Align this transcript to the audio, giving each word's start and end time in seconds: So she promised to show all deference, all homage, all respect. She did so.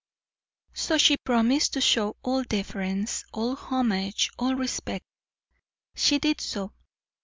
So 0.73 0.97
she 0.97 1.15
promised 1.15 1.73
to 1.73 1.81
show 1.81 2.17
all 2.23 2.41
deference, 2.41 3.23
all 3.31 3.55
homage, 3.55 4.31
all 4.39 4.55
respect. 4.55 5.05
She 5.93 6.17
did 6.17 6.41
so. 6.41 6.73